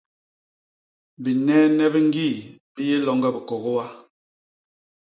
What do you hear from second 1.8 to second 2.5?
bi ñgii